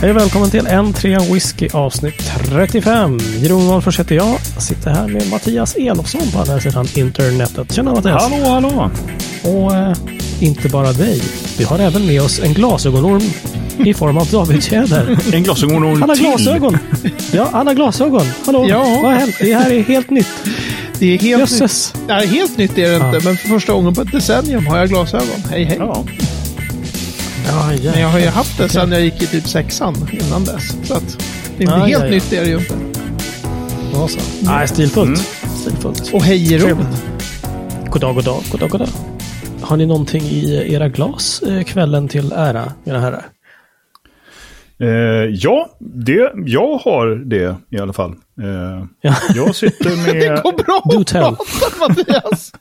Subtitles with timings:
[0.00, 3.18] Hej och välkommen till en trea whisky avsnitt 35.
[3.42, 4.28] Jeroen Wahlfors heter jag.
[4.54, 7.72] Jag sitter här med Mattias Elofsson på andra sidan internetet.
[7.74, 8.22] Tjena Mattias!
[8.22, 8.90] Hallå, hallå!
[9.44, 9.96] Och eh,
[10.40, 11.22] inte bara dig.
[11.58, 13.22] Vi har även med oss en glasögonorm
[13.84, 15.18] i form av David Tjäder.
[15.34, 16.24] En glasögonorm Han har till.
[16.26, 16.78] glasögon!
[17.32, 18.26] Ja, han har glasögon.
[18.46, 18.66] Hallå!
[18.68, 18.78] Ja.
[18.78, 19.34] Vad har hänt?
[19.40, 20.28] Det här är helt nytt.
[20.98, 21.60] Det är helt nytt.
[21.60, 21.94] Jösses!
[22.08, 23.06] Nej, helt nytt är det Ja.
[23.14, 25.42] inte, men för första gången på ett decennium har jag glasögon.
[25.50, 25.76] Hej, hej.
[25.78, 26.04] Ja.
[27.48, 28.06] Ja, Men jag ja.
[28.08, 30.88] har ju haft det sedan jag gick i typ sexan innan dess.
[30.88, 31.18] Så att
[31.56, 32.10] det är inte Ah, helt ja, ja.
[32.10, 32.74] nytt är det ju inte.
[33.92, 34.18] ja så.
[34.42, 35.08] Nej, stilfullt.
[35.08, 35.56] Mm.
[35.56, 36.10] Stilfullt.
[36.14, 36.76] Och hej Jeroen.
[36.76, 37.90] Trevligt.
[37.90, 38.88] God dag, god dag, god dag, god dag.
[39.60, 43.26] Har ni någonting i era glas eh, kvällen till ära, mina herrar?
[44.80, 44.88] Eh,
[45.32, 48.10] ja, det, jag har det i alla fall.
[48.10, 49.14] Eh, Ja.
[49.34, 50.42] jag sitter Det med...
[50.42, 51.36] går bra att prata
[51.88, 52.52] Mattias.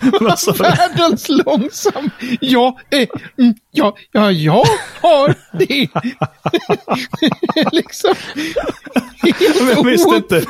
[0.00, 0.52] Du?
[0.58, 2.10] Världens långsam.
[2.40, 3.08] Ja, eh,
[3.38, 4.64] mm, ja, ja, jag
[5.00, 5.88] har det.
[7.72, 8.14] liksom.
[9.76, 10.44] Jag visste inte,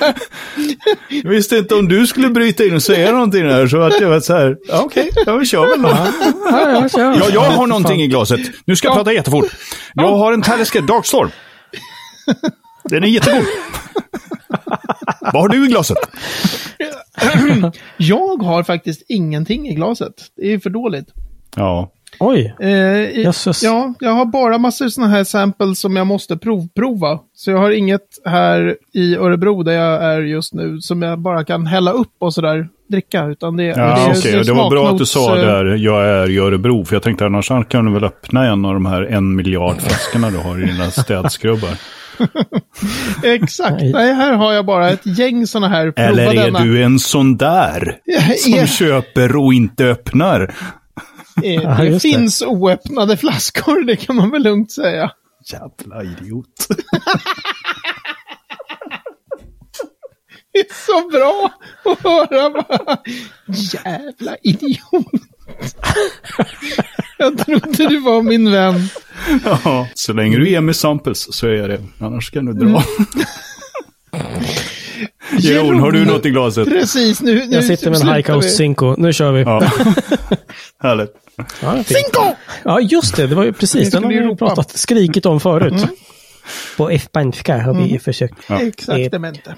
[1.08, 3.66] jag visste inte om du skulle bryta in och säga någonting där.
[3.66, 5.88] Så att jag var så här, ja, okej, ja, vi kör väl då.
[6.50, 6.88] Ja.
[6.96, 8.40] Ja, jag har någonting i glaset.
[8.64, 9.46] Nu ska jag prata jättefort.
[9.94, 11.30] Jag har en Talisker Darkstorm.
[12.84, 13.44] Den är jättegod.
[15.20, 15.98] Vad har du i glaset?
[17.96, 20.12] Jag har faktiskt ingenting i glaset.
[20.36, 21.06] Det är för dåligt.
[21.56, 21.92] Ja.
[22.20, 22.54] Oj!
[22.60, 27.18] Eh, i- ja, jag har bara massor sådana här samples som jag måste provprova.
[27.34, 31.44] Så jag har inget här i Örebro där jag är just nu som jag bara
[31.44, 33.24] kan hälla upp och sådär dricka.
[33.26, 34.32] Utan det, Ja, det, är- okej.
[34.32, 36.84] det är Det var bra att du sa eh, där, jag är i Örebro.
[36.84, 40.30] För jag tänkte annars kan du väl öppna en av de här en miljard flaskorna
[40.30, 41.70] du har i dina städskrubbar.
[43.24, 43.70] Exakt.
[43.80, 43.92] Nej.
[43.92, 45.90] Nej, här har jag bara ett gäng sådana här.
[45.90, 46.60] Prova Eller är denna.
[46.60, 47.98] du en sån där?
[48.38, 50.54] Som köper och inte öppnar?
[51.44, 52.00] eh, Ja, det det.
[52.00, 55.10] finns oöppnade flaskor, det kan man väl lugnt säga.
[55.52, 56.66] Jävla idiot.
[60.52, 61.50] Det är så bra
[61.84, 62.96] att höra bara.
[63.84, 65.22] Jävla idiot.
[67.18, 68.88] Jag trodde du var min vän.
[69.44, 71.80] Ja, så länge du ger mig samples så är jag det.
[71.98, 72.66] Annars kan du dra.
[72.66, 72.82] Mm.
[75.38, 76.68] Jeroen, har du något i glaset?
[76.68, 78.56] Precis, nu, nu Jag sitter med en High Coast.
[78.56, 78.94] Cinco.
[78.98, 79.42] Nu kör vi.
[79.42, 79.60] Ja.
[80.82, 81.12] Härligt.
[81.60, 81.84] Ja.
[81.84, 82.34] Cinco!
[82.64, 83.26] ja just det.
[83.26, 85.86] Det var ju precis den har vi pratat, skrikit om förut.
[86.76, 88.50] På F-spanska har vi försökt.
[88.50, 89.56] Exaktamente.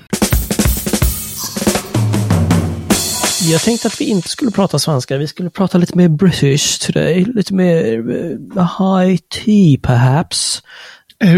[3.51, 5.19] Jag tänkte att vi inte skulle prata svenska.
[5.19, 7.25] Vi skulle prata lite mer British today.
[7.25, 7.97] Lite mer
[8.79, 10.63] high tea perhaps.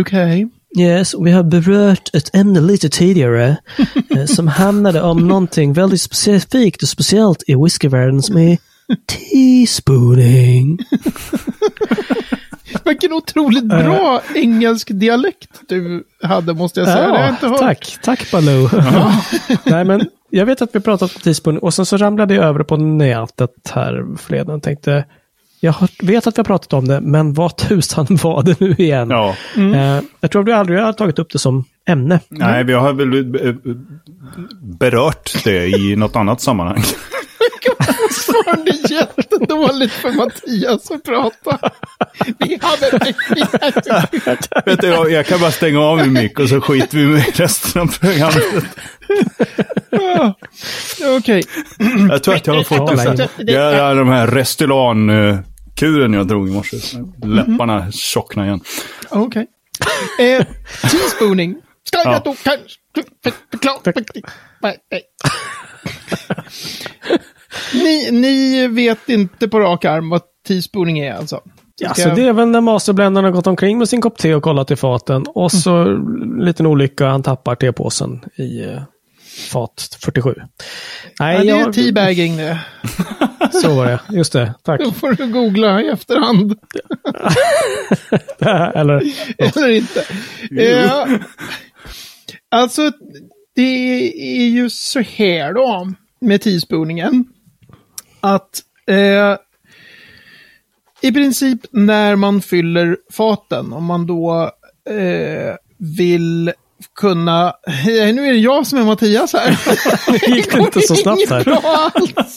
[0.00, 0.48] Okej.
[0.78, 3.56] Yes, vi har berört ett ämne lite tidigare
[4.10, 8.58] eh, som handlade om någonting väldigt specifikt och speciellt i whiskyvärlden som är
[9.06, 10.78] teaspooning.
[12.84, 17.06] Vilken otroligt bra engelsk dialekt du hade, måste jag säga.
[17.06, 17.58] det har jag inte hört.
[17.58, 18.68] tack, tack Baloo.
[19.64, 22.62] Nej men jag vet att vi pratat om teaspooning och sen så ramlade jag över
[22.62, 25.04] på nätet här förleden och tänkte
[25.64, 29.10] jag vet att vi har pratat om det, men vad tusan var det nu igen?
[29.10, 29.36] Ja.
[29.56, 32.20] Eh, jag tror att vi aldrig har tagit upp det som ämne.
[32.28, 33.14] Nej, vi har väl
[33.46, 33.54] eh,
[34.62, 36.82] berört det i något annat sammanhang.
[37.96, 41.70] Fortfarande jättedåligt för Mattias att prata.
[42.38, 42.90] Vi hade...
[44.66, 47.36] Vet du, jag, jag kan bara stänga av min mick och så skiter vi med
[47.38, 48.44] resten av programmet.
[51.18, 51.42] Okej.
[52.10, 56.26] Jag tror att jag har fått en sån här, jag är de här Restylane-kuren jag
[56.28, 56.76] drog i morse.
[57.24, 58.60] Läpparna tjocknar igen.
[59.08, 59.46] Okej.
[60.20, 60.46] Eh,
[60.90, 61.54] teaspooning.
[61.86, 62.22] Ska jag Ja.
[62.24, 62.76] då kanske
[63.50, 63.78] förklara?
[67.74, 71.40] Ni, ni vet inte på rak arm vad teaspooning är alltså?
[71.86, 74.70] Alltså det är väl när masterbländaren har gått omkring med sin kopp te och kollat
[74.70, 78.82] i faten och så en liten olycka han tappar tepåsen i eh,
[79.52, 80.34] fat 47.
[81.20, 82.58] Nej, Ja, det är jag- teabagging det.
[83.62, 84.54] Så var det, just det.
[84.62, 84.80] Tack.
[84.84, 86.54] Då får du googla i efterhand.
[88.74, 89.02] Eller,
[89.38, 90.04] Eller inte.
[90.60, 91.04] Eh,
[92.50, 92.90] alltså,
[93.54, 93.62] det
[94.42, 97.24] är ju så här då med teaspooningen.
[98.24, 99.36] Att eh,
[101.00, 104.50] i princip när man fyller faten, om man då
[104.90, 106.52] eh, vill
[107.00, 107.46] kunna...
[107.66, 109.50] Eh, nu är det jag som är Mattias här.
[110.36, 111.44] gick det inte så snabbt här?
[111.44, 111.60] bra
[111.94, 112.36] alls.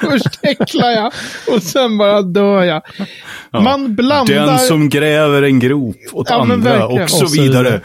[0.00, 1.12] Först häcklar jag
[1.54, 2.82] och sen bara dör jag.
[3.52, 4.34] Man blandar...
[4.34, 7.80] Den som gräver en grop åt Ja, andra och så vidare.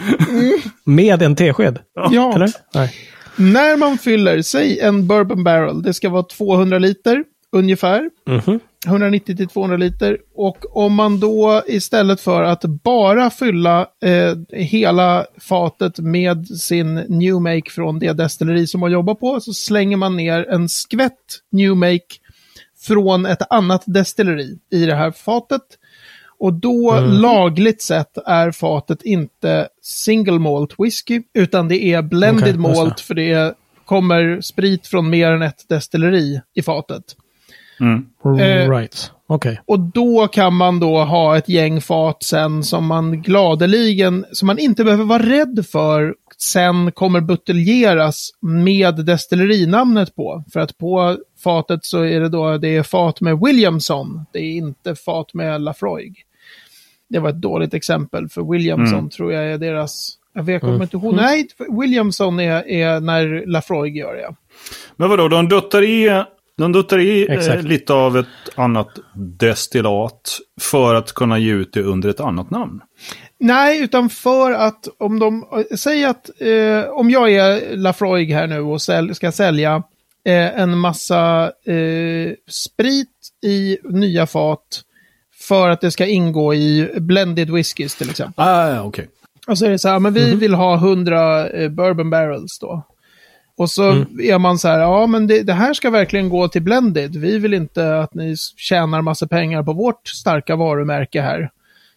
[0.83, 1.79] med en tesked?
[2.11, 2.51] Ja, Eller?
[2.73, 2.93] Nej.
[3.35, 8.09] när man fyller, säg en bourbon barrel, det ska vara 200 liter ungefär.
[8.27, 8.59] Mhm.
[8.87, 10.17] 190 till 200 liter.
[10.35, 17.41] Och om man då istället för att bara fylla eh, hela fatet med sin New
[17.41, 21.75] Make från det destilleri som man jobbar på, så slänger man ner en skvätt New
[21.75, 21.99] Make
[22.87, 25.61] från ett annat destilleri i det här fatet.
[26.39, 32.59] Och då lagligt sett är fatet inte single malt whisky, utan det är blended det.
[32.59, 33.53] malt, för det är,
[33.85, 37.03] kommer sprit från mer än ett destilleri i fatet.
[38.39, 39.11] Eh, Right.
[39.27, 39.61] Okej.
[39.65, 44.59] Och då kan man då ha ett gäng fat sen som man gladeligen, som man
[44.59, 50.43] inte behöver vara rädd för, sen kommer buteljeras med destillerinamnet på.
[50.53, 54.51] För att på fatet så är det då, det är fat med Williamson, det är
[54.51, 56.15] inte fat med Lafroig.
[57.09, 60.97] Det var ett dåligt exempel, för Williamson tror jag är deras, jag vet kommer inte
[60.97, 61.47] ihåg, nej,
[61.81, 64.35] Williamson är, är när Lafroig gör det.
[64.95, 66.23] Men vadå, de duttar i,
[66.67, 67.63] duttar i eh, Exakt.
[67.63, 72.81] lite av ett annat destillat för att kunna ge ut det under ett annat namn?
[73.39, 75.45] Nej, utan för att om de,
[75.77, 79.83] säg att eh, om jag är Lafroig här nu och säl, ska sälja
[80.25, 83.07] eh, en massa eh, sprit
[83.45, 84.81] i nya fat
[85.39, 88.45] för att det ska ingå i blended whiskys till exempel.
[88.45, 89.07] Ah, okej.
[89.47, 92.83] Och så är det så här, men vi vill ha 100 eh, bourbon barrels då.
[93.61, 93.91] Och så
[94.21, 97.15] är man så här, ja men det, det här ska verkligen gå till blended.
[97.15, 101.49] Vi vill inte att ni tjänar massa pengar på vårt starka varumärke här.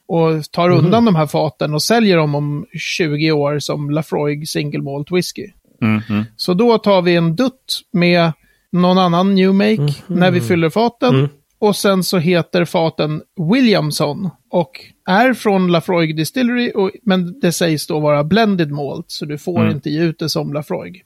[0.09, 4.83] Och tar undan de här faten och säljer dem om 20 år som Lafroig single
[4.83, 5.47] malt whisky.
[5.83, 6.25] Mm, mm.
[6.37, 8.33] Så då tar vi en dutt med
[8.73, 11.29] någon annan new make när vi fyller faten.
[11.59, 13.23] Och sen så heter faten
[13.53, 19.25] Williamson och är från Lafroig Distillery, och, men det sägs då vara blended malt, så
[19.25, 21.03] du får inte ge ut det som Lafroig.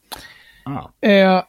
[0.69, 1.09] Ah.
[1.09, 1.43] Eh,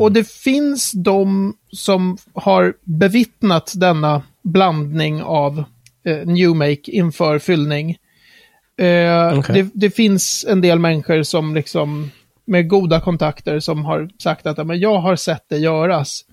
[0.00, 5.64] Och det finns de som har bevittnat denna blandning av
[6.06, 7.96] eh, new make inför fyllning.
[8.78, 9.54] Eh, Okej.
[9.62, 12.10] det, det finns en del människor som liksom
[12.44, 16.24] med goda kontakter som har sagt att "Ja, men jag har sett det göras.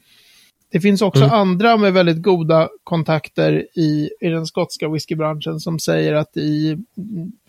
[0.72, 6.13] Det finns också andra med väldigt goda kontakter i, i den skotska whiskybranschen som säger
[6.13, 6.78] att i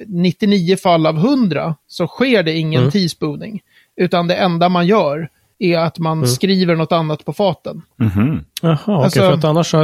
[0.06, 2.91] 99 fall av 100 så sker det ingen Mm.
[2.93, 3.61] teaspooning.
[4.00, 7.82] Utan det enda man gör är att man skriver något annat på faten.
[7.97, 8.44] Mhm.
[8.62, 8.94] Jaha, okej.
[9.05, 9.81] Alltså- För att annars så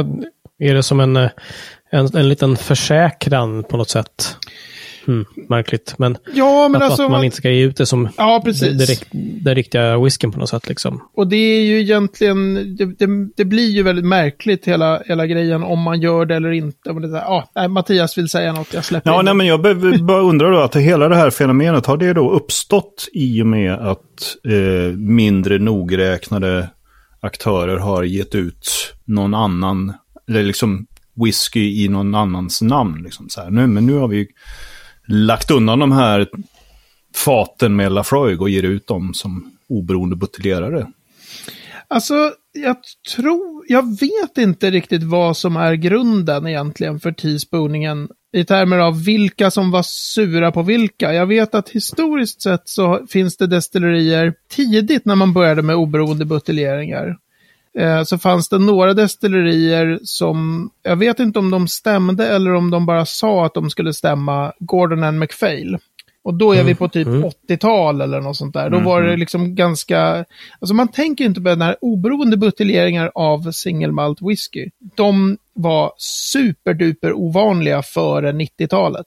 [0.59, 1.29] är det som en, eh,
[1.91, 4.37] en, en liten försäkran på något sätt.
[5.07, 5.95] Hmm, märkligt.
[5.97, 7.03] Men, Ja, men att, alltså...
[7.03, 8.77] att man man- inte ska ge ut det som Ja, precis.
[8.77, 10.69] det, rikt- den riktiga whiskyn på något sätt.
[10.69, 11.01] Liksom.
[11.15, 15.63] Och det är ju egentligen, det, det, det blir ju väldigt märkligt hela, hela grejen
[15.63, 16.93] om man gör det eller inte.
[16.93, 19.25] Men det är så här, ah, nej, Mattias vill säga något, jag släpper Ja, in
[19.25, 19.61] nej, men jag
[20.05, 23.73] bara undrar då att hela det här fenomenet, har det då uppstått i och med
[23.73, 26.69] att eh, mindre nogräknade
[27.19, 29.93] aktörer har gett ut någon annan,
[30.29, 30.85] eller liksom
[31.23, 33.03] whisky i någon annans namn.
[33.03, 33.49] Liksom så här.
[33.49, 34.27] Nu, men nu har vi
[35.07, 36.27] lagt undan de här
[37.15, 40.87] faten med Lafroig och ger ut dem som oberoende buteljerare.
[41.87, 42.77] Alltså, jag
[43.15, 49.03] tror, jag vet inte riktigt vad som är grunden egentligen för teaspooningen i termer av
[49.03, 51.13] vilka som var sura på vilka.
[51.13, 56.25] Jag vet att historiskt sett så finns det destillerier tidigt när man började med oberoende
[56.25, 57.17] buteljeringar.
[57.77, 62.71] Eh, så fanns det några destillerier som, jag vet inte om de stämde eller om
[62.71, 65.77] de bara sa att de skulle stämma Gordon and MacPhail.
[66.23, 68.69] Och då är vi på typ 80-tal eller något sånt där.
[68.69, 70.25] Då var det liksom ganska...
[70.59, 74.69] Alltså man tänker inte på den här oberoende buteljeringar av single malt whisky.
[74.95, 79.05] De var superduper ovanliga före 90-talet.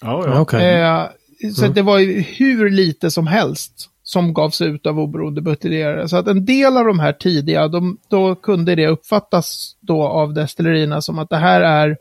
[0.00, 0.80] Ja, Okej.
[0.80, 1.06] Eh,
[1.54, 6.08] så att det var ju hur lite som helst som gavs ut av oberoende buteljerare.
[6.08, 10.34] Så att en del av de här tidiga, de, då kunde det uppfattas då av
[10.34, 11.96] destillerierna som att det här är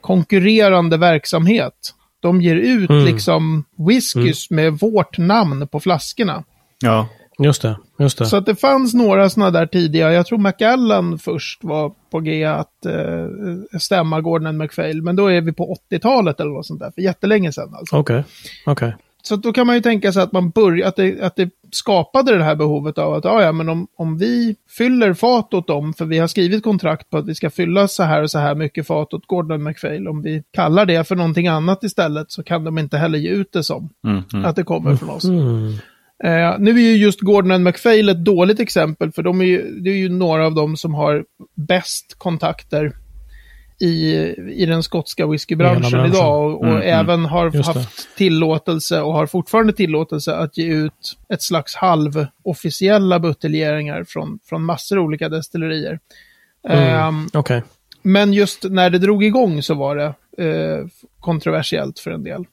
[0.00, 1.94] konkurrerande verksamhet.
[2.20, 3.04] De ger ut Mm.
[3.04, 6.44] liksom whiskys med vårt namn på flaskorna.
[6.82, 7.08] ja.
[7.38, 7.78] Just det.
[7.98, 8.26] Just det.
[8.26, 12.44] Så att det fanns några sådana där tidiga, jag tror Macallan först var på G
[12.44, 16.90] att eh, stämma Gordon MacPhail, men då är vi på 80-talet eller något sånt där,
[16.94, 17.96] för jättelänge sedan alltså.
[17.96, 18.24] Okej.
[18.66, 18.94] Okej.
[19.28, 21.50] Så att då kan man ju tänka sig att man börjar, att det, att det
[21.72, 25.66] skapade det här behovet av att, ja, ja, men om, om vi fyller fat åt
[25.66, 28.38] dem, för vi har skrivit kontrakt på att vi ska fylla så här och så
[28.38, 32.42] här mycket fat åt Gordon MacPhail, om vi kallar det för någonting annat istället så
[32.42, 34.44] kan de inte heller ge ut det som Mm, mm.
[34.44, 35.24] att det kommer från oss.
[35.24, 35.72] Mm.
[36.24, 39.90] Eh, nu är ju just Gordon MacPhail ett dåligt exempel, för de är ju, det
[39.90, 42.92] är ju några av dem som har bäst kontakter
[43.84, 46.88] i, i den skotska whiskybranschen idag och, och Mm, mm.
[47.00, 47.80] även har Just det.
[47.80, 54.64] haft tillåtelse och har fortfarande tillåtelse att ge ut ett slags halvofficiella buteljeringar från, från
[54.64, 55.98] massor olika destillerier.
[56.68, 57.62] Ehm, Okej.
[58.02, 60.14] men just när det drog igång så var det
[60.44, 60.86] eh,
[61.20, 62.44] kontroversiellt för en del.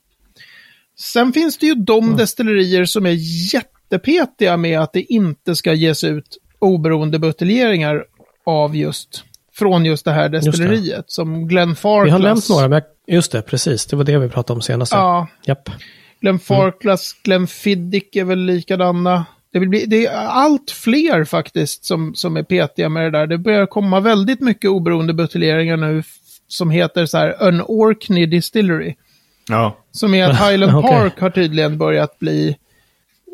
[1.00, 3.16] Sen finns det ju de destillerier som är
[3.54, 8.06] jättepetiga med att det inte ska ges ut oberoende buteljeringar
[8.46, 9.24] av just,
[9.54, 11.06] från just det här destilleriet.
[11.08, 12.08] Som Glenn Farclas.
[12.08, 13.86] Vi har nämnt några, men jag, just det, precis.
[13.86, 14.94] Det var det vi pratade om senast.
[14.94, 15.70] Ja, Japp.
[16.22, 19.26] Glenn Farclas, Glenn Fiddick är väl likadana.
[19.54, 23.28] Det, bli, det är allt fler faktiskt som, som är petiga med det där.
[23.28, 26.04] Det börjar komma väldigt mycket oberoende buteljeringar nu
[26.48, 28.96] som heter så här An Orkney Distillery.
[29.50, 29.78] Ja.
[29.92, 30.92] Som är att Highland Okej.
[30.92, 32.58] Park har tydligen börjat bli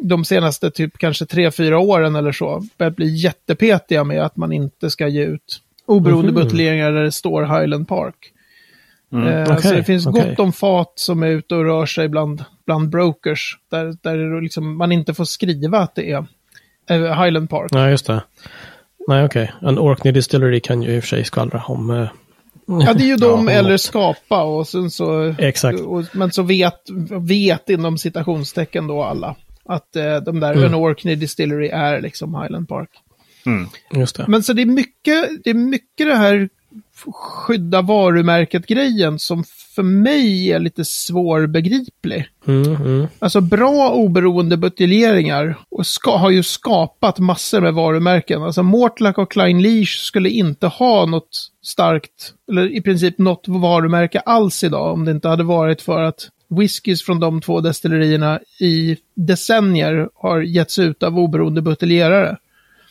[0.02, 4.52] de senaste typ kanske tre, fyra åren eller så, börjat bli jättepetiga med att man
[4.52, 6.42] inte ska ge ut oberoende Mhm.
[6.44, 8.16] buteljeringar där det står Highland Park.
[9.14, 10.30] Eh, så Okej, det finns okej.
[10.30, 13.58] gott om fat som är ute och rör sig bland, bland brokers.
[13.72, 16.26] Där, där liksom, man inte får skriva att det är
[16.90, 17.72] eh, Highland Park.
[17.72, 18.24] Nej, just det.
[19.08, 19.52] Nej, okej.
[19.62, 21.90] En Orkney Distillery kan ju i och för sig skvallra om...
[21.90, 22.08] eh,
[22.86, 25.36] Ja, det är ju de Ja, eller skapa och sen så...
[25.40, 25.80] Exakt.
[25.80, 26.82] Och, men så vet,
[27.22, 30.66] vet inom citationstecken då alla att eh, de där Mm.
[30.66, 32.90] An Orkney Distillery är liksom Highland Park.
[33.94, 34.26] Just det.
[34.28, 36.50] Men så det är mycket det, är mycket det här
[37.14, 39.44] skydda varumärket-grejen som
[39.76, 42.28] för mig är lite svårbegriplig.
[42.48, 43.08] Mm, mm.
[43.20, 48.44] Alltså bra oberoende buteljeringar och ska, har ju skapat massor med varumärken.
[48.44, 54.20] Alltså Mortlack och Klein Leash skulle inte ha något starkt, eller i princip något varumärke
[54.20, 58.98] alls idag om det inte hade varit för att whiskys från de två destillerierna i
[59.16, 62.38] decennier har getts ut av oberoende buteljerare.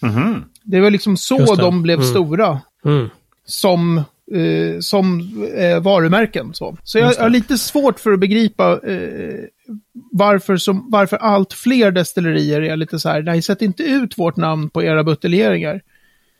[0.02, 0.44] Mhm.
[0.62, 2.10] Det var liksom så de blev Mm.
[2.10, 3.08] stora Mm.
[3.44, 3.98] som,
[4.32, 5.20] eh, som
[5.56, 6.54] eh, varumärken.
[6.54, 9.40] Så, så jag har lite svårt för att begripa eh,
[10.12, 14.36] varför, som, varför allt fler destillerier är lite så här, nej, sätt inte ut vårt
[14.36, 15.80] namn på era buteljeringar.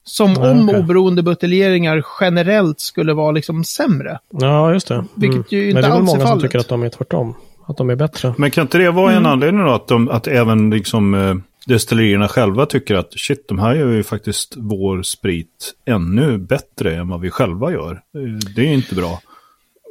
[0.04, 0.80] Som om okej.
[0.80, 4.18] oberoende buteljeringar generellt skulle vara liksom sämre.
[4.30, 5.04] Ja, just det.
[5.14, 7.34] Vilket ju inte Men det är väl är många som tycker att de är tvärtom.
[7.66, 8.34] Att de är bättre.
[8.38, 9.24] Men kan inte det vara Mm.
[9.26, 11.34] en anledning då att, de, att även liksom, eh,
[11.66, 17.08] destillerierna själva tycker att shit, de här gör ju faktiskt vår sprit ännu bättre än
[17.08, 17.92] vad vi själva gör.
[17.92, 18.20] Eh,
[18.56, 19.20] Det är inte bra.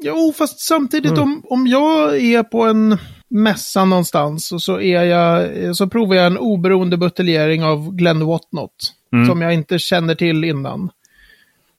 [0.04, 1.24] Jo, fast samtidigt Mm.
[1.24, 2.98] om, om jag är på en
[3.30, 8.72] mässa någonstans och så, är jag, så provar jag en oberoende buteljering av Glenn Whatnot.
[9.14, 9.26] Mm.
[9.28, 10.90] Som jag inte känner till innan.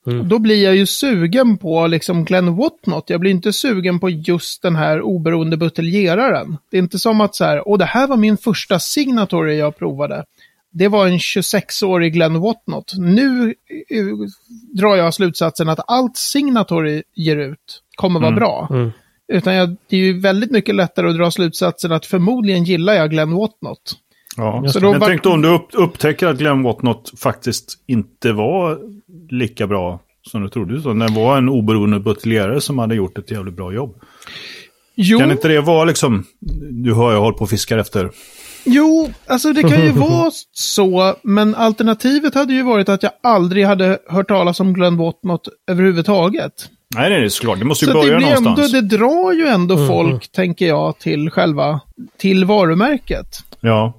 [0.07, 0.29] Mm.
[0.29, 3.09] Då blir jag ju sugen på liksom Glenn Whatnot.
[3.09, 6.57] Jag blir inte sugen på just den här oberoende buteljeraren.
[6.71, 9.77] Det är inte som att så här, åh det här var min första signatory jag
[9.77, 10.23] provade.
[10.71, 12.93] Det var en 26-årig Glenn Whatnot.
[12.97, 13.53] Nu
[13.89, 14.05] eh,
[14.73, 18.39] drar jag slutsatsen att allt signatory ger ut kommer vara Mm.
[18.39, 18.67] bra.
[18.71, 18.91] Mm.
[19.33, 23.09] Utan jag, det är ju väldigt mycket lättare att dra slutsatsen att förmodligen gillar jag
[23.09, 23.79] Glenn Whatnot.
[24.37, 24.63] Ja.
[24.67, 28.31] Så då Men var- tänk då om du upp, upptäcker att Glenn Whatnot faktiskt inte
[28.33, 28.79] var
[29.29, 29.99] lika bra
[30.31, 30.81] som du trodde.
[30.81, 33.95] Så det var en oberoende buteljerare som hade gjort ett jävligt bra jobb.
[34.95, 36.23] Jo, Kan inte det vara liksom,
[36.71, 38.11] du har jag hållit på och fiskar efter.
[38.65, 43.65] Jo, alltså det kan ju vara så, men alternativet hade ju varit att jag aldrig
[43.65, 46.53] hade hört talas om Glenn Whatnot överhuvudtaget.
[46.95, 47.59] Nej, det är såklart.
[47.59, 48.71] Det måste ju Så det, börja blir ändå, någonstans.
[48.71, 51.79] det drar ju ändå Mm, folk, tänker jag, till själva,
[52.17, 53.27] till varumärket.
[53.59, 53.93] Ja.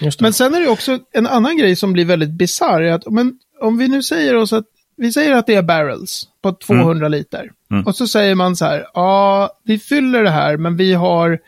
[0.00, 0.22] Just det.
[0.22, 3.10] Men sen är det också en annan grej som blir väldigt bisarr.
[3.10, 4.64] men, om vi nu säger oss att,
[4.96, 7.50] vi säger att det är barrels på 200 liter.
[7.70, 7.86] Mm.
[7.86, 11.38] Och så säger man så här, ja, vi fyller det här, men vi har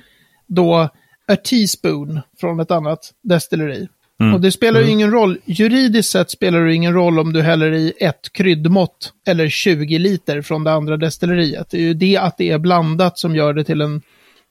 [0.47, 0.89] då
[1.29, 3.89] a teaspoon från ett annat destilleri.
[4.21, 4.35] Mm.
[4.35, 7.73] Och det spelar ju ingen roll, juridiskt sett spelar det ingen roll om du häller
[7.73, 11.71] i ett kryddmått eller 20 liter från det andra destilleriet.
[11.71, 14.03] Det är ju det att det är blandat som gör det till en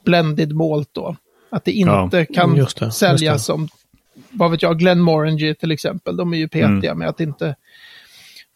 [0.05, 1.15] blended malt då.
[1.51, 2.25] Att det inte Ja.
[2.33, 3.39] kan det, säljas det.
[3.39, 3.67] som,
[4.31, 6.17] vad vet jag, Glenmorangie till exempel.
[6.17, 7.55] De är ju petiga med att inte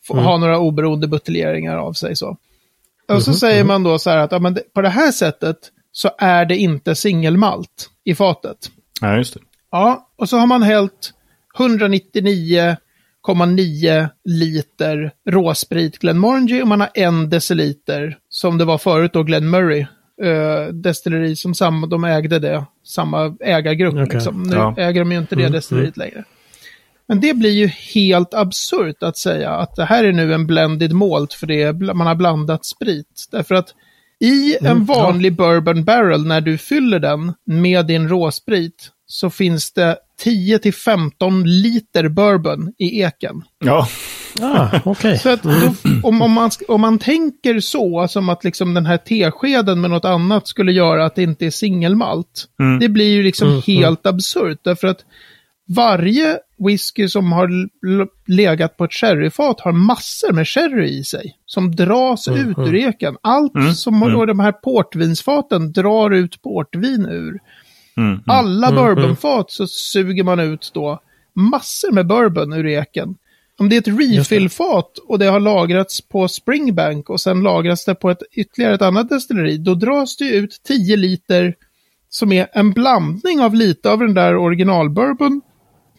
[0.07, 2.37] få ha några oberoende buteljeringar av sig så.
[3.07, 5.57] Och så säger man då så här att ja, men på det här sättet
[5.91, 8.71] så är det inte singelmalt i fatet.
[9.01, 9.39] ja, just det.
[9.71, 11.13] Ja, och så har man hällt
[11.57, 19.49] 199,9 liter råsprit Glenmorangie och man har en deciliter som det var förut då Glen
[20.23, 23.93] Uh, destilleri som samma, de ägde det, samma ägargrupp.
[23.93, 24.07] Okej.
[24.13, 24.43] Liksom.
[24.43, 24.75] Nu Ja.
[24.77, 26.23] äger de ju inte det destilleriet längre.
[27.07, 30.93] Men det blir ju helt absurt att säga att det här är nu en blended
[30.93, 33.27] malt för det är, man har blandat sprit.
[33.31, 33.73] Därför att
[34.19, 39.97] i en vanlig bourbon barrel, när du fyller den med din råsprit, så finns det
[40.23, 43.41] 10-15 liter bourbon i eken.
[43.59, 43.87] Ja,
[44.41, 44.79] Ah.
[45.17, 45.49] Så att då,
[46.03, 50.05] om, om, man, om man tänker så, som att liksom den här teskeden med något
[50.05, 52.45] annat skulle göra att det inte är singelmalt.
[52.59, 52.79] Mm.
[52.79, 54.59] Det blir ju liksom Mm, helt absurt.
[54.63, 54.99] Därför att
[55.67, 57.49] varje whisky som har
[58.31, 61.37] legat på ett sherryfat har massor med sherry i sig.
[61.45, 63.17] Som dras ut ur eken.
[63.23, 67.39] Allt som och de här portvinsfaten drar ut portvin ur.
[67.97, 68.19] Mm.
[68.25, 70.99] Alla bourbonfat så suger man ut då
[71.33, 73.15] massor med bourbon ur eken.
[73.57, 77.95] Om det är ett refillfat och det har lagrats på Springbank och sen lagras det
[77.95, 81.55] på ett, ytterligare ett annat destilleri, då dras det ut 10 liter
[82.09, 85.41] som är en blandning av lite av den där originalbourbon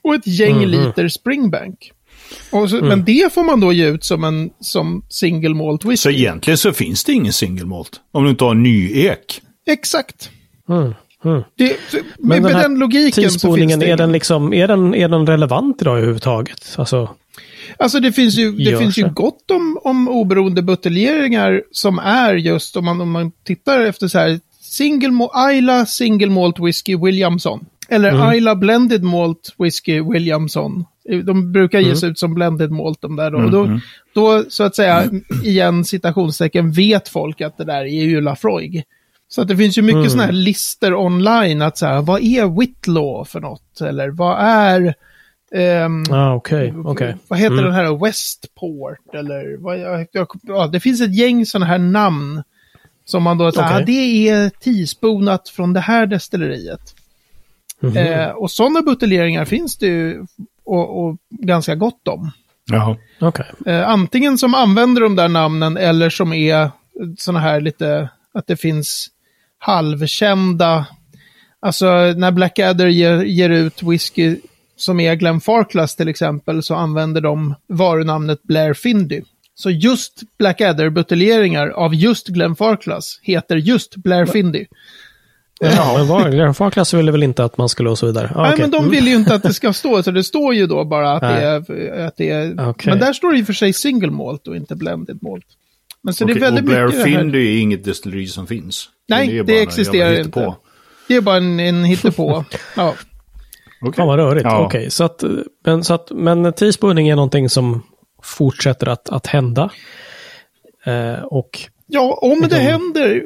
[0.02, 1.92] och ett gäng liter Springbank.
[2.50, 5.96] Och så, Men det får man då ge ut som en som single malt whisky.
[5.96, 8.00] Så egentligen så finns det ingen single malt.
[8.12, 9.40] Om du inte har ny ek.
[9.66, 10.30] Exakt.
[10.68, 10.94] Mm.
[11.26, 11.42] Mm.
[11.56, 11.76] Det,
[12.18, 15.82] med med den, logiken så finns det är den, liksom, är, den, är den relevant
[15.82, 16.74] idag överhuvudtaget?
[16.78, 17.08] Alltså,
[17.78, 22.76] Alltså det finns ju, det finns ju gott om, om oberoende buteljeringar som är just,
[22.76, 27.66] om man, om man tittar efter så här, single Isla Single Malt Whisky Williamson.
[27.88, 28.32] Eller Mm.
[28.32, 30.84] Isla Blended Malt Whisky Williamson.
[31.24, 32.10] De brukar ges Mm.
[32.12, 33.38] ut som blended malt de där då.
[33.38, 33.80] Och då,
[34.14, 35.04] då, så att säga,
[35.44, 38.82] igen citationstecken, vet folk att det där är ju Lafroig.
[39.28, 40.08] Så att det finns ju mycket Mm.
[40.10, 43.80] sådana här listor online att så här, vad är Whitlaw för något?
[43.80, 44.94] Eller vad är...
[45.54, 47.16] ehm, ah, okej, okej.
[47.28, 47.64] vad heter Mm.
[47.64, 52.42] den här Westport eller vad, jag, jag, ja, det finns ett gäng sådana här namn.
[53.04, 53.82] Som man då, säger, Okej.
[53.82, 56.80] ah, det är teaspoonat från det här destilleriet.
[57.80, 57.96] Mhm.
[57.96, 60.26] Eh, och sådana buteljeringar finns det ju
[60.64, 62.30] och, och ganska gott om.
[62.72, 62.96] Jaha.
[63.20, 63.46] Okej.
[63.66, 66.70] Eh, antingen som använder de där namnen eller som är
[67.18, 69.08] sådana här lite, att det finns
[69.58, 70.86] halvkända,
[71.60, 71.86] alltså
[72.16, 74.36] när Blackadder ger, ger ut whisky
[74.76, 79.22] som är Glen Farclas till exempel så använder de varunamnet Blair Findy.
[79.54, 84.66] Så just Blackadder-buteljeringar av just Glen Farclas heter just Blair Findy.
[85.60, 88.32] Ja, men var, Glenn Farclas ville väl inte att man skulle och så vidare?
[88.34, 88.60] Ah, Nej, okej.
[88.62, 91.12] men de vill ju inte att det ska stå, så det står ju då bara
[91.12, 91.44] att det Nej.
[91.44, 92.06] är...
[92.06, 92.90] Att det är Okej.
[92.90, 95.46] Men där står det i och för sig single malt och inte blended malt.
[96.06, 97.36] Men så det är väldigt och Blair mycket det här.
[97.36, 98.88] Är inget destilleri som finns.
[99.08, 100.54] Nej, det en existerar inte.
[101.08, 102.44] Det är bara en, en hittepå.
[102.76, 102.94] ja.
[103.80, 103.94] Okej.
[103.96, 104.44] Fan vad rörigt.
[104.44, 104.66] Ja.
[104.66, 105.24] Okej, så att,
[105.64, 107.82] men, så att, men teaspooning är någonting som
[108.22, 109.70] fortsätter att, att hända.
[110.84, 113.22] Eh, och ja, om det händer.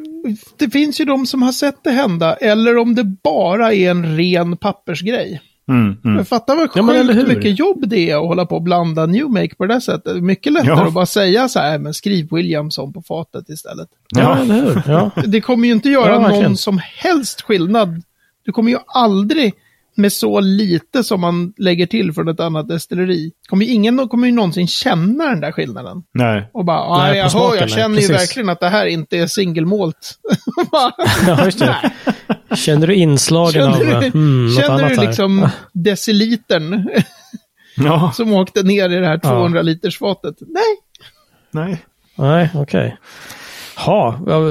[0.56, 2.34] Det finns ju de som har sett det hända.
[2.34, 5.40] Eller om det bara är en ren pappersgrej.
[5.70, 6.16] Mm, mm.
[6.16, 7.34] Men fatta vad Ja, men eller sjukt hur?
[7.36, 10.22] mycket jobb det är att hålla på och blanda New Make på det där sättet.
[10.22, 10.86] Mycket lättare Ja.
[10.86, 13.88] att bara säga så här, men skriv Williamson på fatet istället.
[14.08, 14.38] ja, Ja.
[14.42, 14.82] eller hur?
[14.86, 15.10] Ja.
[15.26, 18.02] Det kommer ju inte göra någon som helst skillnad.
[18.44, 19.54] Du kommer ju aldrig
[20.00, 23.32] med så lite som man lägger till från ett annat destilleri.
[23.48, 26.02] Kommer ju ingen kommer ju någonsin känna den där skillnaden.
[26.14, 26.50] Nej.
[26.52, 28.28] Och bara, Nej, nej, jag, hör, jag nej, känner ju precis.
[28.28, 30.18] verkligen att det här inte är single malt.
[30.72, 30.92] Bara,
[31.26, 31.76] ja, just det.
[32.56, 35.06] Känner du inslagen känner av du, mm, något känner annat du här?
[35.06, 36.88] liksom decilitern
[37.76, 38.12] Ja.
[38.14, 39.30] som åkte ner i det här Ja.
[39.30, 40.36] 200 liters fatet?
[40.40, 40.76] Nej.
[41.50, 41.84] Nej.
[42.14, 42.96] Nej, okej.
[43.76, 44.42] Ha, vad,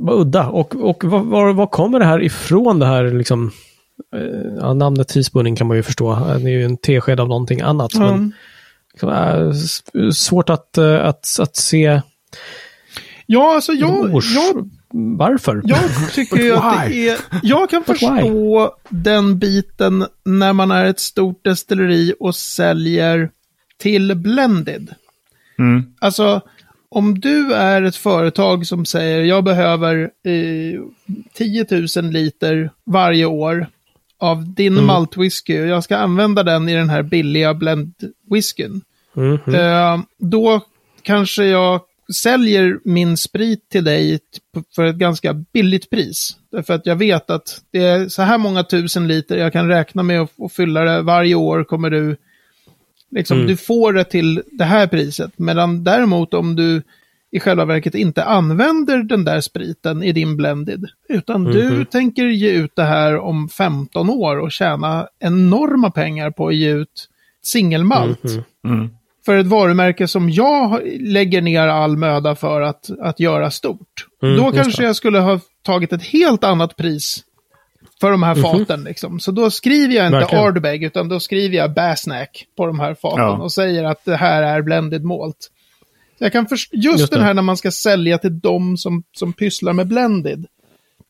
[0.00, 0.48] vad udda.
[0.48, 3.50] Och, och var, var, var kommer det här ifrån det här liksom?
[4.14, 6.14] Eh, Ja, namnet teaspooning kan man ju förstå.
[6.14, 7.94] Det är ju en tesked av någonting annat.
[7.94, 8.32] Men Mm.
[8.92, 9.82] liksom, äh, s-
[10.18, 12.00] svårt att, eh, att, att se
[13.26, 14.34] Ja, alltså jag, ors.
[14.34, 14.70] jag
[15.18, 15.62] varför.
[15.64, 17.18] Jag tycker ju att det är...
[17.42, 23.30] Jag kan förstå den biten när man är ett stort destilleri och säljer
[23.78, 24.94] till blended.
[25.58, 25.94] Mm.
[25.98, 26.40] Alltså,
[26.88, 30.80] om du är ett företag som säger jag behöver eh,
[31.34, 33.66] 10 000 liter varje år
[34.18, 34.86] av din Mm.
[34.86, 38.80] maltwhisky och jag ska använda den i den här billiga blendwhiskyn.
[39.16, 40.02] Mm, mm.
[40.18, 40.60] Då
[41.02, 41.80] kanske jag
[42.14, 44.18] säljer min sprit till dig
[44.74, 46.36] för ett ganska billigt pris.
[46.52, 50.02] Därför att jag vet att det är så här många tusen liter jag kan räkna
[50.02, 51.02] med att, att fylla det.
[51.02, 52.16] Varje år kommer du,
[53.10, 53.48] liksom, Mm.
[53.48, 55.30] du får det till det här priset.
[55.36, 56.82] Medan däremot om du
[57.32, 60.84] i själva verket inte använder den där spriten i din blended.
[61.08, 61.86] Utan du Mhm.
[61.86, 66.70] tänker ge ut det här om 15 år och tjäna enorma pengar på att ge
[66.72, 67.08] ut
[67.42, 68.42] singelmalt Mhm.
[68.64, 68.90] Mm.
[69.26, 74.06] för ett varumärke som jag lägger ner all möda för att, att göra stort.
[74.22, 77.20] Mm, Då kanske jag skulle ha tagit ett helt annat pris
[78.00, 78.84] för de här faten.
[78.84, 79.20] Liksom.
[79.20, 80.20] Så då skriver jag inte Mhm.
[80.20, 80.44] Verkligen.
[80.44, 83.36] Ardbeg, utan då skriver jag Basnack på de här faten Ja.
[83.42, 85.50] och säger att det här är blended malt.
[86.18, 89.32] Jag kan först- just, Just den här när man ska sälja till de som, som
[89.32, 90.46] pysslar med blended.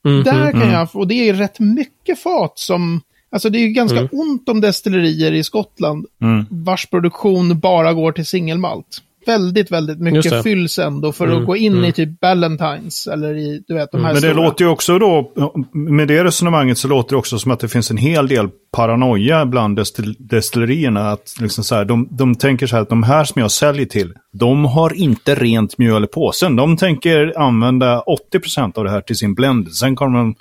[0.05, 0.23] Mhm.
[0.23, 3.99] Där kan jag, och det är rätt mycket fat som, alltså det är ju ganska
[3.99, 4.09] Mm.
[4.13, 6.45] ont om destillerier i Skottland Mm.
[6.51, 9.03] vars produktion bara går till singelmalt.
[9.27, 11.85] Väldigt, väldigt mycket fylls ändå för Mm, att gå in mm.
[11.85, 14.45] i typ Ballantines eller i, du vet, de här Men det stora.
[14.45, 15.33] låter ju också då,
[15.73, 19.47] med det resonemanget så låter det också som att det finns en hel del paranoia
[19.47, 21.11] bland destil- destillerierna.
[21.11, 23.87] Att liksom så här, de, de tänker så här att de här som jag säljer
[23.87, 26.57] till, de har inte rent mjöl i påsen.
[26.57, 29.73] De tänker använda 80% av det här till sin blend.
[29.73, 30.35] Sen kommer de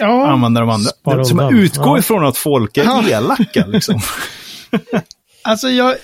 [0.00, 1.24] Ja, använda de andra.
[1.24, 1.98] Som utgår Ja.
[1.98, 3.02] ifrån att folk är Ja.
[3.08, 4.00] elaka liksom.
[5.42, 5.94] alltså jag,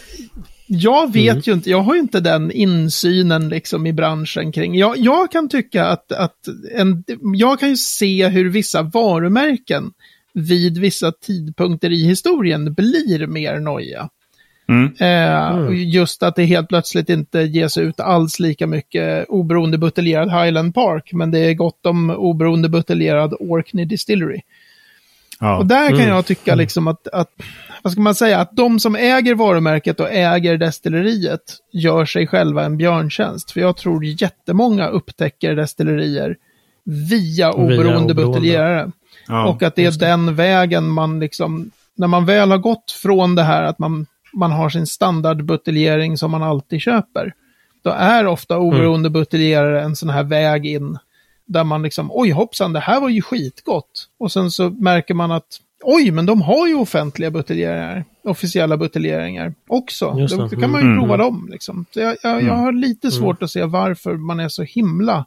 [0.68, 1.42] jag vet Mm.
[1.44, 4.74] ju inte, jag har ju inte den insynen liksom i branschen kring.
[4.74, 7.04] Jag, jag kan tycka att, att en,
[7.35, 9.90] jag kan ju se hur vissa varumärken
[10.35, 14.09] vid vissa tidpunkter i historien blir mer noja.
[14.68, 14.94] Mm.
[14.98, 20.31] Eh, och Just att det helt plötsligt inte ges ut alls lika mycket oberoende buteljerad
[20.31, 24.40] Highland Park, men det är gott om oberoende buteljerad Orkney Distillery.
[25.40, 25.59] Ja.
[25.59, 26.09] Och där kan Mm.
[26.09, 27.29] jag tycka liksom att, att,
[27.83, 31.40] vad ska man säga, att de som äger varumärket och äger destilleriet
[31.72, 33.51] gör sig själva en björntjänst.
[33.51, 36.37] För jag tror jättemånga upptäcker destillerier
[36.85, 38.14] via oberoende oberoende.
[38.14, 38.90] buteljerare.
[39.29, 39.48] Ja.
[39.48, 43.42] och att det är den vägen man liksom, när man väl har gått från det
[43.42, 47.33] här att man, man har sin standardbuteljering som man alltid köper,
[47.85, 50.98] då är ofta oberoende buteljerare en sån här väg in
[51.48, 54.08] där man liksom, oj hoppsan, det här var ju skitgott.
[54.18, 59.54] Och sen så märker man att, oj, men de har ju offentliga buteljeringar, officiella buteljeringar
[59.68, 60.11] också.
[60.11, 60.37] Då, det.
[60.37, 60.98] då kan man ju Mm.
[60.98, 61.84] prova dem liksom.
[61.90, 65.26] Så jag, jag, jag har lite svårt att se varför man är så himla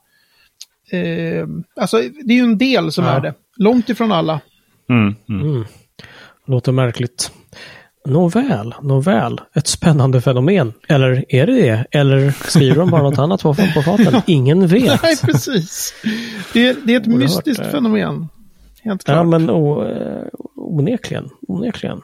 [0.94, 3.12] Eh, alltså, det är ju en del som Ja.
[3.12, 3.34] är det.
[3.58, 4.40] Långt ifrån alla.
[4.90, 5.16] Mm.
[5.30, 5.48] Mm.
[5.50, 5.66] Mm.
[6.46, 7.32] Låter märkligt.
[8.06, 9.42] Nåväl, nåväl.
[9.56, 10.74] Ett spännande fenomen.
[10.88, 11.86] Eller är det det?
[11.92, 14.22] Eller skriver de bara något annat på, på faten?
[14.28, 15.04] Ingen vet.
[15.04, 15.94] Nej, precis.
[16.54, 18.28] Det, det är ett Oerhört, mystiskt fenomen.
[18.84, 19.18] Helt klart.
[19.18, 21.30] Ja, men o, eh, onekligen.
[21.48, 22.02] onekligen.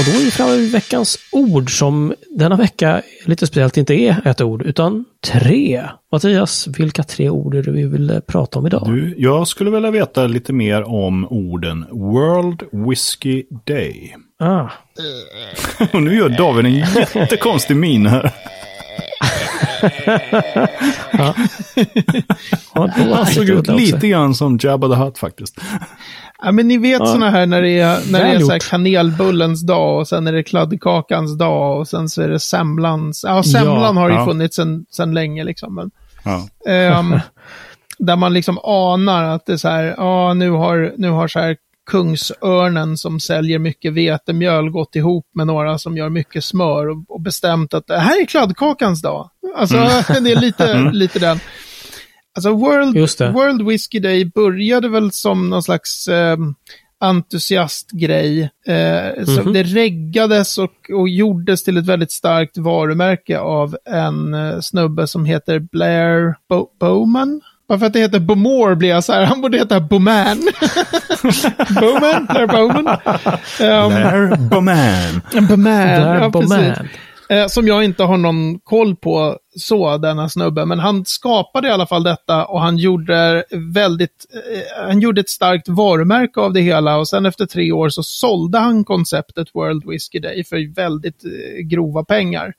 [0.00, 4.26] Och då är vi framme vid veckans ord som denna vecka lite speciellt inte är
[4.26, 5.88] ett ord utan tre.
[6.12, 8.82] Mattias, vilka tre ord är det vi vill eh, prata om idag?
[8.86, 14.16] Du, jag skulle vilja veta lite mer om orden World Whiskey Day.
[14.38, 14.68] Ah,
[15.92, 18.32] Och nu gör David en jättekonstig min här.
[21.12, 21.34] Ja,
[22.74, 25.58] var Han såg lite ut lite grann som Jabba the Hutt faktiskt.
[26.42, 27.06] Ja, men ni vet Ja.
[27.06, 30.32] sådana här när det är, när det är så här kanelbullens dag och sen är
[30.32, 33.24] det kladdkakans dag och sen så är det semlans.
[33.28, 34.24] Ja, semlan Ja, har ju ja.
[34.26, 34.58] funnits
[34.90, 35.74] sen länge liksom.
[35.74, 35.90] Men,
[36.24, 36.48] Ja.
[36.72, 37.20] ehm,
[37.98, 41.38] där man liksom anar att det är så här, ja nu har, nu har så
[41.40, 41.56] här
[41.90, 47.20] Kungsörnen som säljer mycket vetemjöl gått ihop med några som gör mycket smör och, och
[47.20, 49.30] bestämt att det här är kladdkakans dag.
[49.56, 49.76] Alltså
[50.20, 51.40] det är lite, lite den.
[52.34, 52.96] Alltså World.
[53.32, 56.36] World Whiskey Day började väl som någon slags eh,
[57.00, 58.50] entusiastgrej.
[58.66, 59.52] Eh, så Mhm.
[59.52, 65.24] Det reggades och, och gjordes till ett väldigt starkt varumärke av en eh, snubbe som
[65.24, 67.40] heter Blair Bo Bowman.
[67.70, 70.38] Bara för att det heter Bomore blir jag så här, han borde heta Boman.
[71.80, 72.88] Bowman, Blair Bowman.
[73.60, 75.20] Um, There, Boman.
[75.48, 76.78] Boman, Där ja på precis.
[77.28, 80.66] Eh, som jag inte har någon koll på så, denna snubbe.
[80.66, 85.28] Men han skapade i alla fall detta och han gjorde väldigt, eh, han gjorde ett
[85.28, 89.90] starkt varumärke av det hela och sen efter tre år så sålde han konceptet World
[89.90, 92.52] Whiskey Day för väldigt eh, grova pengar.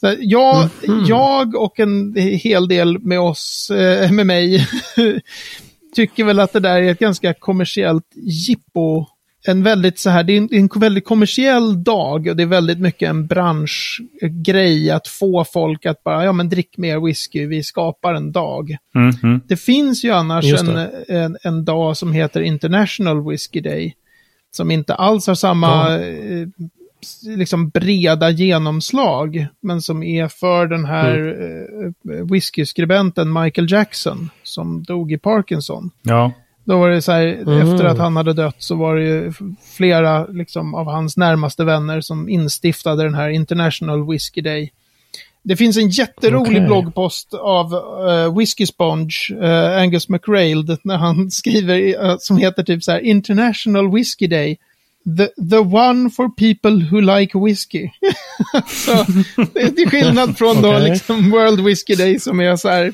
[0.00, 0.68] Så jag,
[1.08, 4.66] jag och en hel del med oss, eh, med mig,
[5.94, 9.06] tycker väl att det där är ett ganska kommersiellt jippo.
[9.46, 12.78] En väldigt så här, det är en, en väldigt kommersiell dag och det är väldigt
[12.78, 18.14] mycket en branschgrej att få folk att bara, ja men drick mer whisky, vi skapar
[18.14, 18.76] en dag.
[18.94, 19.40] Mm, mm.
[19.48, 23.94] Det finns ju annars en, en, en dag som heter International Whiskey Day.
[24.50, 26.48] Som inte alls har samma eh, s-
[27.36, 29.46] liksom breda genomslag.
[29.60, 31.94] Men som är för den här Mm.
[32.18, 34.30] eh, whiskyskribenten Michael Jackson.
[34.42, 35.90] Som dog i Parkinson.
[36.02, 36.32] Ja.
[36.64, 37.58] Då var det så här, Mm.
[37.58, 39.32] efter att han hade dött så var det ju
[39.76, 44.72] flera liksom, av hans närmaste vänner som instiftade den här International Whiskey Day.
[45.42, 46.66] Det finns en jätterolig Okej.
[46.66, 52.84] bloggpost av uh, Whiskey Sponge, eh, Angus McRailed, när han skriver eh, som heter typ
[52.84, 54.56] så här International Whiskey Day.
[55.16, 57.88] The, the one for people who like whiskey.
[58.68, 59.04] så,
[59.54, 60.90] det är till skillnad från då Okej.
[60.90, 62.92] liksom World Whiskey Day som är så här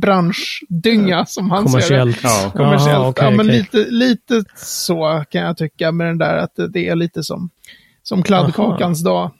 [0.00, 2.18] branschdynga som han ser det Kommersiellt.
[2.22, 2.52] Ja.
[2.56, 2.96] kommersiellt.
[2.98, 3.58] Aha, okej, ja, men okej.
[3.58, 7.50] lite, lite så kan jag tycka med den där att det är lite som,
[8.02, 9.30] som kladdkakans dag.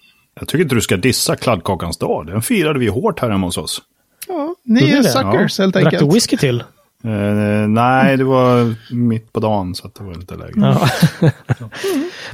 [0.40, 2.26] Jag tycker inte du ska dissa kladdkakans dag.
[2.26, 3.82] Den firade vi hårt här hemma hos oss.
[4.28, 5.08] Ja, ni är det?
[5.08, 6.14] suckers helt Drack du enkelt.
[6.16, 6.64] whisky till?
[7.04, 10.52] Eh, nej, det var mitt på dagen så att det var lite läge.
[10.56, 10.88] Ja.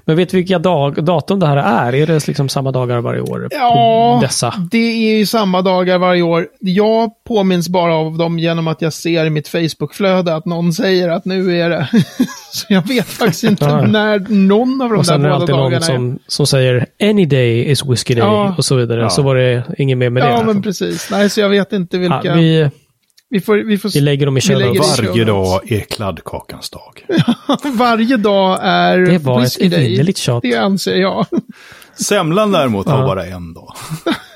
[0.05, 1.95] Men vet du vilka dag, datum det här är?
[1.95, 3.49] Är det liksom samma dagar varje år?
[3.51, 4.55] Ja, dessa?
[4.71, 4.79] det
[5.13, 6.47] är ju samma dagar varje år.
[6.61, 11.09] Jag påminns bara av dem genom att jag ser i mitt Facebook-flöde att någon säger
[11.09, 11.89] att nu är det.
[12.53, 13.87] Så jag vet faktiskt inte Ja.
[13.87, 16.47] när någon av de Och där sen är det båda alltid dagarna någon som, som
[16.47, 18.55] säger any day is whiskey day Ja.
[18.59, 19.01] och så vidare.
[19.01, 19.11] Ja.
[19.11, 20.29] Så var det inget mer med är.
[20.31, 20.45] Ja, det.
[20.45, 21.09] men precis.
[21.11, 22.21] Nej, så jag vet inte vilka.
[22.25, 22.71] Ja, vi,
[23.31, 23.89] vi, får, vi får...
[23.89, 24.75] vi lägger dem i könet.
[24.75, 27.07] det Varje dag är kladdkakans dag.
[27.75, 30.43] Varje dag är Det var ett evinnerligt tjat.
[30.43, 31.27] Det anser jag.
[32.01, 33.07] Semlan däremot har Ja.
[33.07, 33.75] bara en dag.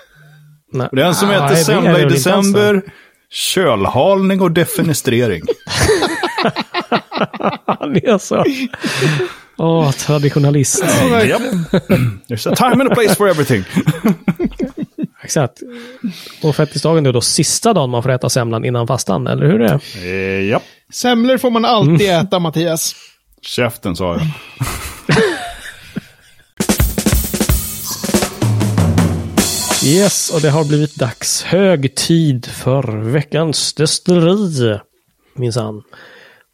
[0.73, 0.89] Nej.
[0.91, 2.09] Och den som Ah, äter det är semla det i det.
[2.11, 2.83] december,
[3.31, 5.43] kölhalning och defenestrering.
[7.67, 8.45] Han är så...
[9.59, 10.85] Åh, traditionalist.
[11.29, 11.43] Japp.
[12.29, 13.65] There's a time and a place for everything.
[15.25, 15.61] Exakt.
[16.43, 19.69] Och fettisdagen är då sista dagen man får äta semlan innan fastan, eller hur är
[19.69, 20.09] det?
[20.09, 22.27] Eh, Japp, Semlor får man alltid Mm.
[22.27, 22.95] äta, Mattias.
[23.43, 24.21] käften sa jag.
[29.85, 31.43] Yes, och det har blivit dags.
[31.43, 34.79] Hög tid för veckans destilleri.
[35.37, 35.83] Minsann.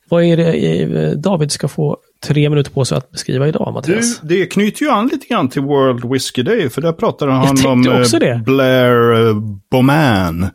[0.09, 0.53] Vad är det
[0.83, 4.21] eh, David ska få tre minuter på sig att beskriva idag, Du, Mattias?
[4.21, 7.87] det knyter ju an lite grann till World Whiskey Day, för där pratade han om
[7.89, 8.43] eh, det.
[8.45, 9.35] Blair eh,
[9.71, 10.47] Bowman.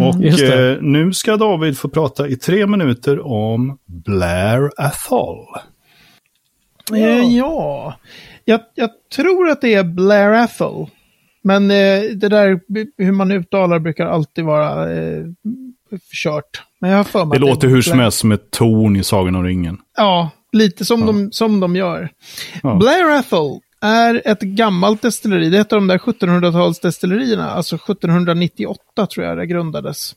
[0.00, 0.70] Och just det.
[0.72, 5.46] eh, nu ska David få prata i tre minuter om Blair Athol.
[6.90, 6.96] Ja.
[7.22, 7.94] ja.
[8.44, 10.88] Jag, jag tror att det är Blair Athol.
[11.42, 12.60] Men eh, det där
[12.98, 15.24] hur man uttalar brukar alltid vara eh,
[16.24, 16.62] kört.
[16.80, 19.34] Men jag har för mig Det låter hur som helst som ett torn i Sagan
[19.34, 19.78] om ringen.
[19.96, 22.08] Ja, lite som, de, som de gör.
[22.62, 22.74] Ja.
[22.74, 25.50] Blair Athol är ett gammalt destilleri.
[25.50, 27.50] Det är ett av de där 1700-talsdestillerierna.
[27.50, 30.14] Alltså 1798 tror jag det grundades.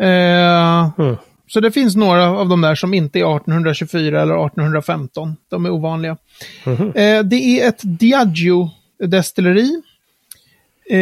[0.00, 1.16] Eh, Mm.
[1.46, 5.36] Så det finns några av de där som inte är 1824 eller 1815.
[5.50, 6.16] De är ovanliga.
[6.66, 6.92] Mhm.
[6.94, 9.82] Eh, det är ett Diageo-destilleri.
[10.90, 10.98] Eh,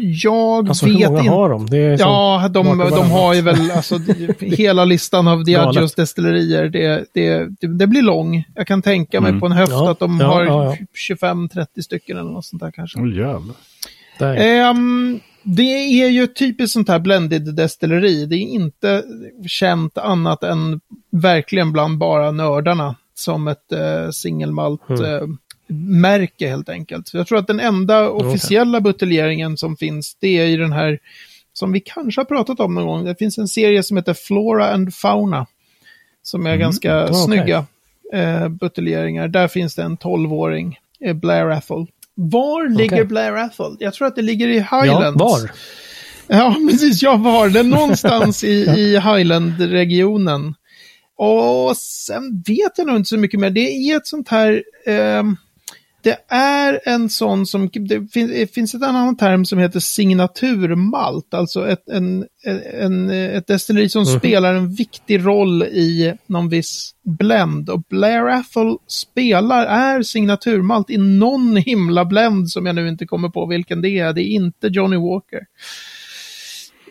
[0.00, 1.30] jag Alltså hur vet många inte.
[1.32, 1.66] har de?
[1.70, 3.98] Det är Ja, de, de har ju väl alltså,
[4.40, 6.68] hela listan av Diageos destillerier.
[6.68, 8.44] Det, det, det, det blir lång.
[8.54, 9.40] Jag kan tänka mig Mm.
[9.40, 10.76] på en höft Ja, att de ja, har ja,
[11.10, 11.16] ja.
[11.16, 12.98] 25-30 stycken eller något sånt där kanske.
[13.00, 13.56] Jävlar.
[14.20, 18.26] Ehm, det är ju typiskt sånt här blended destilleri.
[18.26, 19.02] Det är inte
[19.46, 20.80] känt annat än
[21.12, 25.38] verkligen bland bara nördarna som ett uh, singelmalt Mm.
[25.68, 27.08] Eh, märke helt enkelt.
[27.08, 30.98] Så jag tror att den enda officiella buteljeringen som finns, det är ju den här
[31.52, 33.04] som vi kanske har pratat om någon gång.
[33.04, 35.46] Det finns en serie som heter Flora and Fauna.
[36.22, 37.14] Som är ganska okej.
[37.14, 37.66] snygga
[38.12, 39.28] eh, buteljeringar.
[39.28, 41.86] Där finns det en 12-åring, eh, Blair Athol.
[42.14, 43.04] Var ligger Okej.
[43.04, 43.76] Blair Athol?
[43.80, 45.20] Jag tror att det ligger i ja, Highlands.
[45.20, 45.50] var?
[46.26, 47.02] Ja, precis.
[47.02, 50.54] Jag var det någonstans i, i Highland-regionen.
[51.16, 53.50] Och sen vet jag nog inte så mycket mer.
[53.50, 54.64] Det är ett sånt här...
[54.86, 55.36] ehm,
[56.04, 57.70] det är en sån som...
[57.72, 61.34] Det finns, det finns ett annan term som heter signaturmalt.
[61.34, 62.26] Alltså ett, en,
[62.80, 64.18] en, ett destilleri som Mhm.
[64.18, 67.70] spelar en viktig roll i någon viss blend.
[67.70, 73.28] Och Blair Athol spelar, är signaturmalt i någon himla blend som jag nu inte kommer
[73.28, 74.12] på vilken det är.
[74.12, 75.40] Det är inte Johnny Walker.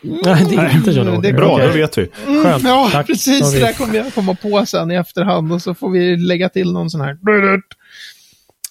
[0.06, 1.34] Nej, det är inte John det- Walker.
[1.34, 1.68] Bra, Okej.
[1.68, 2.08] då vet vi.
[2.44, 2.64] Skönt.
[2.64, 3.08] Ja, Tack.
[3.08, 3.54] precis.
[3.54, 6.72] Det där kommer jag komma på sen i efterhand och så får vi lägga till
[6.74, 7.18] någon sån här.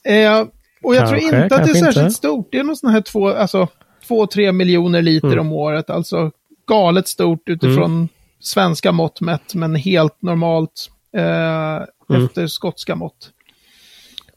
[0.04, 0.40] Eh,
[0.82, 2.10] och jag tror Kanske, inte att det är särskilt inte.
[2.10, 2.48] stort.
[2.52, 3.68] Det är nog sån här två, alltså,
[4.08, 5.38] två, tre miljoner liter Mm.
[5.38, 5.90] om året.
[5.90, 6.30] Alltså
[6.66, 8.08] galet stort utifrån
[8.40, 12.24] svenska mått mätt, men helt normalt eh, Mm.
[12.24, 13.30] efter skotska mått.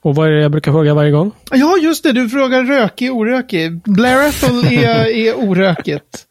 [0.05, 1.31] Och vad är det jag brukar fråga varje gång?
[1.51, 2.11] Ja, just det.
[2.11, 3.81] Du frågar rökig, orökig.
[3.83, 6.25] Blair Athol är, är orökigt.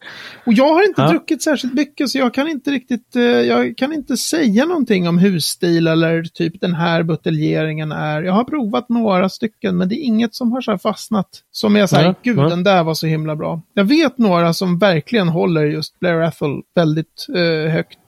[0.45, 1.09] Och jag har inte Ja.
[1.09, 5.17] druckit särskilt mycket, så jag kan inte riktigt, eh, jag kan inte säga någonting om
[5.19, 8.21] husstil eller typ den här buteljeringen är.
[8.21, 11.27] Jag har provat några stycken, men det är inget som har så fastnat.
[11.51, 12.49] Som är så här, Ja, gud, ja.
[12.49, 13.61] den där var så himla bra.
[13.73, 17.99] Jag vet några som verkligen håller just Blair Athol väldigt eh, högt.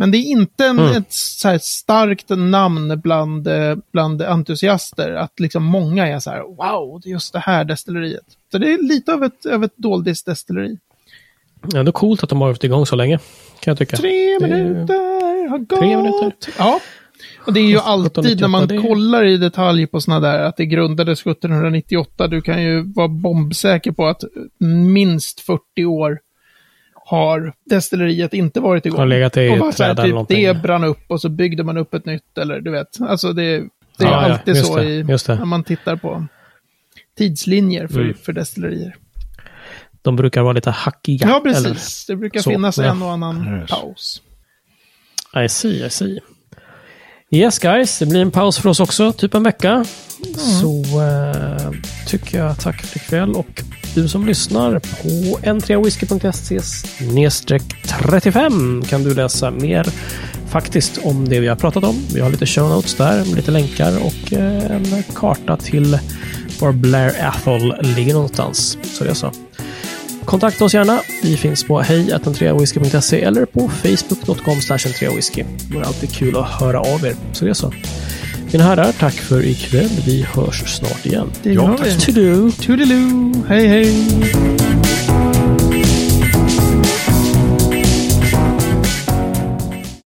[0.00, 0.96] Men det är inte en, Mm.
[0.96, 5.12] ett så starkt namn bland, eh, bland entusiaster.
[5.12, 8.24] Att liksom många är så här, wow, det är just det här destilleriet.
[8.52, 10.78] Så det är lite av ett, av ett doldisdestilleri.
[11.72, 13.18] Ja, det är coolt att de har varit igång så länge.
[13.60, 13.96] Kan jag tycka.
[13.96, 15.78] Tre minuter har gått.
[15.78, 16.54] Tre minuter.
[16.58, 16.80] Ja.
[17.46, 20.38] Och det är ju alltid när man 1798, det- kollar i detalj på sådana där,
[20.38, 22.28] att det grundades 1798.
[22.28, 24.24] Du kan ju vara bombsäker på att
[24.94, 26.18] minst 40 år
[27.10, 28.98] har destilleriet inte varit igång.
[28.98, 30.44] Har legat i och så här, eller typ, någonting.
[30.46, 33.00] Det brann upp och så byggde man upp ett nytt, eller du vet.
[33.00, 33.68] Alltså det, det är
[33.98, 36.26] Ja, ja, alltid just så det, i, när man tittar på
[37.18, 38.14] tidslinjer för, Mm.
[38.14, 38.96] för destillerier.
[40.02, 41.28] De brukar vara lite hackiga.
[41.28, 41.52] Ja, eller?
[41.70, 42.06] precis.
[42.06, 42.84] Det brukar så, finnas ja.
[42.84, 43.70] en och annan Yes.
[43.70, 44.22] paus.
[45.44, 46.20] I see, I see.
[47.30, 49.84] Yes guys, det blir en paus för oss också, typ en vecka.
[50.36, 51.70] Så eh,
[52.06, 53.62] tycker jag tack för ikväll och
[53.94, 56.60] du som lyssnar på n3whisky.se
[57.84, 59.86] 35 kan du läsa mer
[60.50, 61.96] faktiskt om det vi har pratat om.
[62.14, 65.98] Vi har lite show notes där med lite länkar och eh, en karta till
[66.60, 68.78] var Blair Athol ligger någonstans.
[68.82, 69.32] Så det är så.
[70.24, 71.00] Kontakta oss gärna.
[71.22, 74.54] Vi finns på hejatentreawhisky.se eller på facebook.com
[75.16, 75.44] whisky.
[75.70, 77.14] Det är alltid kul att höra av er.
[77.32, 77.72] Så det är så.
[78.52, 79.90] Mina herrar, tack för ikväll.
[80.06, 81.30] Vi hörs snart igen.
[81.42, 82.06] Det Ja, gör tack.
[82.06, 82.50] Toodaloo!
[82.50, 83.32] Toodaloo!
[83.48, 83.94] Hej hej!